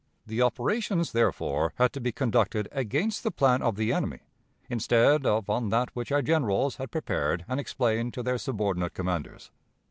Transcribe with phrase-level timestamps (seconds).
[0.25, 4.21] The operations, therefore, had to be conducted against the plan of the enemy,
[4.67, 9.51] instead of on that which our generals had prepared and explained to their subordinate commanders.